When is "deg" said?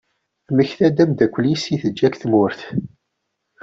2.09-2.17